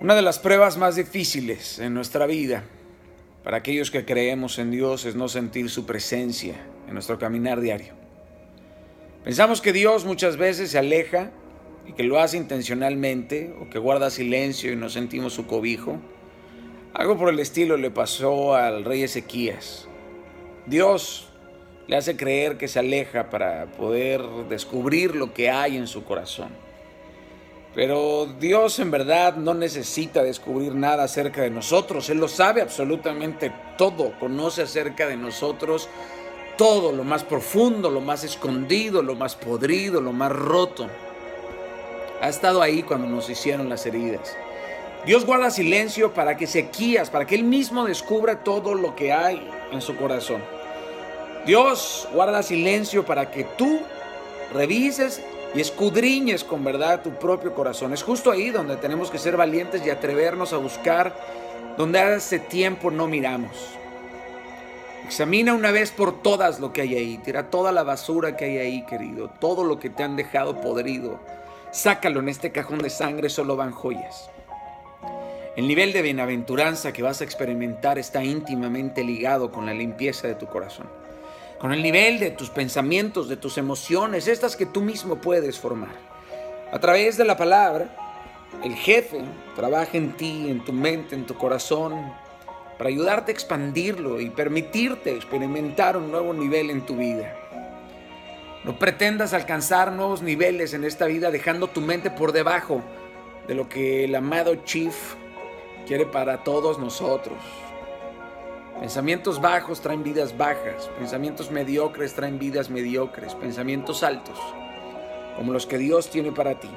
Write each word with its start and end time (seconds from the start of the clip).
Una 0.00 0.16
de 0.16 0.22
las 0.22 0.40
pruebas 0.40 0.76
más 0.76 0.96
difíciles 0.96 1.78
en 1.78 1.94
nuestra 1.94 2.26
vida 2.26 2.64
para 3.44 3.58
aquellos 3.58 3.92
que 3.92 4.04
creemos 4.04 4.58
en 4.58 4.72
Dios 4.72 5.04
es 5.04 5.14
no 5.14 5.28
sentir 5.28 5.70
su 5.70 5.86
presencia 5.86 6.56
en 6.88 6.94
nuestro 6.94 7.18
caminar 7.18 7.60
diario. 7.60 7.94
Pensamos 9.22 9.62
que 9.62 9.72
Dios 9.72 10.04
muchas 10.04 10.36
veces 10.36 10.72
se 10.72 10.78
aleja 10.78 11.30
y 11.86 11.92
que 11.92 12.02
lo 12.02 12.18
hace 12.18 12.36
intencionalmente 12.36 13.54
o 13.60 13.70
que 13.70 13.78
guarda 13.78 14.10
silencio 14.10 14.72
y 14.72 14.76
no 14.76 14.90
sentimos 14.90 15.32
su 15.32 15.46
cobijo. 15.46 16.00
Algo 16.92 17.16
por 17.16 17.28
el 17.28 17.38
estilo 17.38 17.76
le 17.76 17.90
pasó 17.90 18.56
al 18.56 18.84
rey 18.84 19.04
Ezequías. 19.04 19.86
Dios 20.66 21.28
le 21.86 21.96
hace 21.96 22.16
creer 22.16 22.58
que 22.58 22.66
se 22.66 22.80
aleja 22.80 23.30
para 23.30 23.66
poder 23.72 24.22
descubrir 24.48 25.14
lo 25.14 25.32
que 25.32 25.50
hay 25.50 25.76
en 25.76 25.86
su 25.86 26.04
corazón. 26.04 26.48
Pero 27.74 28.26
Dios 28.38 28.78
en 28.78 28.90
verdad 28.90 29.34
no 29.34 29.52
necesita 29.52 30.22
descubrir 30.22 30.74
nada 30.74 31.04
acerca 31.04 31.42
de 31.42 31.50
nosotros. 31.50 32.08
Él 32.08 32.18
lo 32.18 32.28
sabe 32.28 32.62
absolutamente 32.62 33.52
todo. 33.76 34.12
Conoce 34.20 34.62
acerca 34.62 35.08
de 35.08 35.16
nosotros 35.16 35.88
todo, 36.56 36.92
lo 36.92 37.02
más 37.02 37.24
profundo, 37.24 37.90
lo 37.90 38.00
más 38.00 38.22
escondido, 38.22 39.02
lo 39.02 39.16
más 39.16 39.34
podrido, 39.34 40.00
lo 40.00 40.12
más 40.12 40.30
roto. 40.30 40.88
Ha 42.20 42.28
estado 42.28 42.62
ahí 42.62 42.84
cuando 42.84 43.08
nos 43.08 43.28
hicieron 43.28 43.68
las 43.68 43.84
heridas. 43.86 44.36
Dios 45.04 45.26
guarda 45.26 45.50
silencio 45.50 46.14
para 46.14 46.36
que 46.36 46.44
Ezequías, 46.44 47.10
para 47.10 47.26
que 47.26 47.34
él 47.34 47.42
mismo 47.42 47.84
descubra 47.84 48.44
todo 48.44 48.74
lo 48.74 48.94
que 48.94 49.12
hay 49.12 49.50
en 49.72 49.82
su 49.82 49.96
corazón. 49.96 50.42
Dios 51.44 52.08
guarda 52.14 52.42
silencio 52.42 53.04
para 53.04 53.30
que 53.30 53.44
tú 53.44 53.80
revises 54.54 55.20
y 55.54 55.60
escudriñes 55.60 56.42
con 56.42 56.64
verdad 56.64 57.02
tu 57.02 57.10
propio 57.10 57.54
corazón. 57.54 57.92
Es 57.92 58.02
justo 58.02 58.30
ahí 58.30 58.50
donde 58.50 58.76
tenemos 58.76 59.10
que 59.10 59.18
ser 59.18 59.36
valientes 59.36 59.84
y 59.86 59.90
atrevernos 59.90 60.52
a 60.52 60.56
buscar 60.56 61.14
donde 61.76 62.00
hace 62.00 62.38
tiempo 62.38 62.90
no 62.90 63.06
miramos. 63.06 63.70
Examina 65.06 65.54
una 65.54 65.70
vez 65.70 65.92
por 65.92 66.22
todas 66.22 66.60
lo 66.60 66.72
que 66.72 66.80
hay 66.80 66.96
ahí. 66.96 67.18
Tira 67.18 67.50
toda 67.50 67.72
la 67.72 67.82
basura 67.82 68.36
que 68.36 68.46
hay 68.46 68.58
ahí, 68.58 68.86
querido. 68.86 69.28
Todo 69.28 69.62
lo 69.62 69.78
que 69.78 69.90
te 69.90 70.02
han 70.02 70.16
dejado 70.16 70.60
podrido. 70.60 71.20
Sácalo 71.70 72.20
en 72.20 72.28
este 72.28 72.52
cajón 72.52 72.78
de 72.78 72.90
sangre, 72.90 73.28
solo 73.28 73.54
van 73.54 73.72
joyas. 73.72 74.30
El 75.56 75.68
nivel 75.68 75.92
de 75.92 76.02
bienaventuranza 76.02 76.92
que 76.92 77.02
vas 77.02 77.20
a 77.20 77.24
experimentar 77.24 77.98
está 77.98 78.24
íntimamente 78.24 79.04
ligado 79.04 79.52
con 79.52 79.66
la 79.66 79.74
limpieza 79.74 80.26
de 80.26 80.34
tu 80.34 80.46
corazón 80.46 81.03
con 81.58 81.72
el 81.72 81.82
nivel 81.82 82.18
de 82.18 82.30
tus 82.30 82.50
pensamientos, 82.50 83.28
de 83.28 83.36
tus 83.36 83.58
emociones, 83.58 84.28
estas 84.28 84.56
que 84.56 84.66
tú 84.66 84.80
mismo 84.80 85.16
puedes 85.16 85.58
formar. 85.58 85.94
A 86.72 86.78
través 86.78 87.16
de 87.16 87.24
la 87.24 87.36
palabra, 87.36 87.96
el 88.62 88.74
jefe 88.74 89.20
trabaja 89.56 89.96
en 89.96 90.12
ti, 90.16 90.48
en 90.48 90.64
tu 90.64 90.72
mente, 90.72 91.14
en 91.14 91.26
tu 91.26 91.34
corazón, 91.34 92.12
para 92.76 92.88
ayudarte 92.88 93.30
a 93.30 93.34
expandirlo 93.34 94.20
y 94.20 94.30
permitirte 94.30 95.14
experimentar 95.14 95.96
un 95.96 96.10
nuevo 96.10 96.32
nivel 96.32 96.70
en 96.70 96.84
tu 96.84 96.96
vida. 96.96 97.34
No 98.64 98.78
pretendas 98.78 99.34
alcanzar 99.34 99.92
nuevos 99.92 100.22
niveles 100.22 100.72
en 100.74 100.84
esta 100.84 101.06
vida 101.06 101.30
dejando 101.30 101.68
tu 101.68 101.80
mente 101.80 102.10
por 102.10 102.32
debajo 102.32 102.82
de 103.46 103.54
lo 103.54 103.68
que 103.68 104.04
el 104.04 104.14
amado 104.14 104.54
Chief 104.64 104.94
quiere 105.86 106.06
para 106.06 106.42
todos 106.44 106.78
nosotros. 106.78 107.36
Pensamientos 108.80 109.40
bajos 109.40 109.80
traen 109.80 110.02
vidas 110.02 110.36
bajas, 110.36 110.90
pensamientos 110.98 111.50
mediocres 111.50 112.12
traen 112.12 112.40
vidas 112.40 112.70
mediocres, 112.70 113.34
pensamientos 113.36 114.02
altos, 114.02 114.38
como 115.36 115.52
los 115.52 115.64
que 115.64 115.78
Dios 115.78 116.10
tiene 116.10 116.32
para 116.32 116.58
ti, 116.58 116.68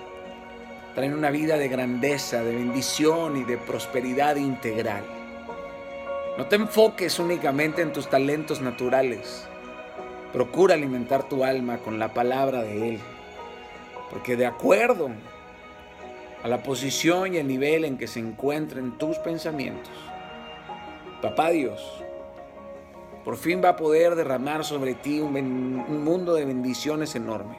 traen 0.94 1.16
una 1.16 1.32
vida 1.32 1.58
de 1.58 1.68
grandeza, 1.68 2.44
de 2.44 2.56
bendición 2.56 3.36
y 3.38 3.44
de 3.44 3.58
prosperidad 3.58 4.36
integral. 4.36 5.04
No 6.38 6.46
te 6.46 6.58
enfoques 6.58 7.18
únicamente 7.18 7.82
en 7.82 7.92
tus 7.92 8.08
talentos 8.08 8.62
naturales. 8.62 9.48
Procura 10.32 10.76
alimentar 10.76 11.28
tu 11.28 11.44
alma 11.44 11.80
con 11.80 11.98
la 11.98 12.14
palabra 12.14 12.62
de 12.62 12.90
Él, 12.90 13.00
porque 14.12 14.38
de 14.38 14.46
acuerdo 14.46 15.10
a 16.44 16.48
la 16.48 16.62
posición 16.62 17.34
y 17.34 17.38
el 17.38 17.48
nivel 17.48 17.86
en 17.86 17.98
que 17.98 18.08
se 18.08 18.20
encuentren 18.20 19.00
tus 19.00 19.18
pensamientos, 19.18 19.92
Papá 21.22 21.50
Dios, 21.50 22.04
por 23.26 23.38
fin 23.38 23.60
va 23.64 23.70
a 23.70 23.76
poder 23.76 24.14
derramar 24.14 24.64
sobre 24.64 24.94
ti 24.94 25.20
un, 25.20 25.34
mundo 26.04 26.36
de 26.36 26.46
bendiciones 26.46 27.16
enorme. 27.16 27.58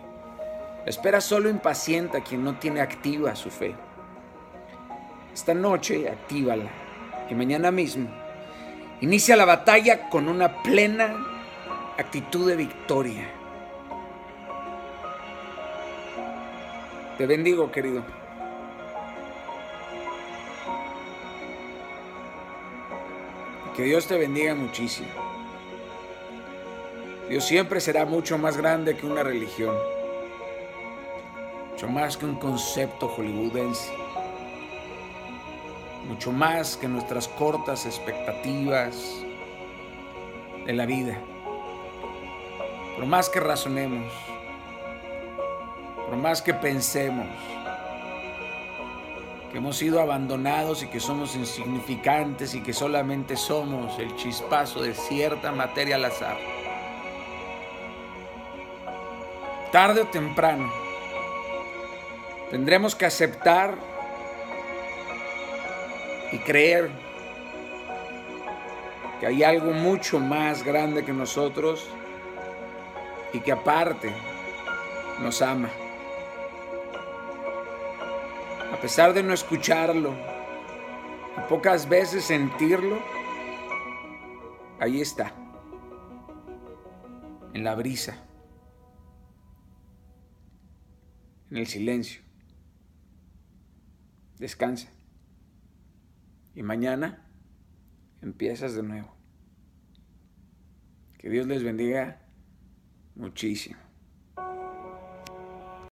Espera 0.86 1.20
solo 1.20 1.50
impaciente 1.50 2.18
a 2.18 2.22
quien 2.22 2.44
no 2.44 2.56
tiene 2.58 2.80
activa 2.80 3.34
su 3.34 3.50
fe. 3.50 3.74
Esta 5.34 5.54
noche 5.54 6.08
actívala 6.08 6.70
y 7.28 7.34
mañana 7.34 7.72
mismo 7.72 8.08
inicia 9.00 9.34
la 9.34 9.44
batalla 9.44 10.08
con 10.08 10.28
una 10.28 10.62
plena 10.62 11.16
actitud 11.98 12.48
de 12.48 12.54
victoria. 12.54 13.28
Te 17.18 17.26
bendigo, 17.26 17.72
querido. 17.72 18.04
Que 23.78 23.84
Dios 23.84 24.08
te 24.08 24.18
bendiga 24.18 24.56
muchísimo. 24.56 25.06
Dios 27.28 27.44
siempre 27.44 27.80
será 27.80 28.04
mucho 28.04 28.36
más 28.36 28.56
grande 28.56 28.96
que 28.96 29.06
una 29.06 29.22
religión, 29.22 29.76
mucho 31.70 31.86
más 31.86 32.16
que 32.16 32.24
un 32.26 32.34
concepto 32.40 33.06
hollywoodense, 33.06 33.92
mucho 36.08 36.32
más 36.32 36.76
que 36.76 36.88
nuestras 36.88 37.28
cortas 37.28 37.86
expectativas 37.86 39.22
de 40.66 40.72
la 40.72 40.84
vida. 40.84 41.16
Por 42.96 43.06
más 43.06 43.28
que 43.28 43.38
razonemos, 43.38 44.12
por 46.04 46.16
más 46.16 46.42
que 46.42 46.52
pensemos, 46.52 47.28
que 49.50 49.58
hemos 49.58 49.76
sido 49.76 50.00
abandonados 50.00 50.82
y 50.82 50.88
que 50.88 51.00
somos 51.00 51.34
insignificantes 51.34 52.54
y 52.54 52.62
que 52.62 52.72
solamente 52.72 53.36
somos 53.36 53.98
el 53.98 54.14
chispazo 54.16 54.82
de 54.82 54.94
cierta 54.94 55.52
materia 55.52 55.96
al 55.96 56.04
azar. 56.04 56.36
Tarde 59.72 60.02
o 60.02 60.06
temprano 60.06 60.70
tendremos 62.50 62.94
que 62.94 63.06
aceptar 63.06 63.74
y 66.32 66.38
creer 66.38 66.90
que 69.20 69.26
hay 69.26 69.42
algo 69.42 69.72
mucho 69.72 70.20
más 70.20 70.62
grande 70.62 71.04
que 71.04 71.12
nosotros 71.12 71.88
y 73.32 73.40
que 73.40 73.52
aparte 73.52 74.12
nos 75.20 75.42
ama 75.42 75.70
a 78.72 78.80
pesar 78.80 79.14
de 79.14 79.22
no 79.22 79.32
escucharlo, 79.32 80.14
pocas 81.48 81.88
veces 81.88 82.24
sentirlo, 82.24 82.98
ahí 84.78 85.00
está, 85.00 85.32
en 87.54 87.64
la 87.64 87.74
brisa, 87.74 88.24
en 91.50 91.56
el 91.56 91.66
silencio. 91.66 92.22
Descansa. 94.38 94.88
Y 96.54 96.62
mañana 96.62 97.26
empiezas 98.22 98.74
de 98.74 98.82
nuevo. 98.82 99.12
Que 101.18 101.28
Dios 101.28 101.46
les 101.46 101.64
bendiga 101.64 102.22
muchísimo. 103.16 103.87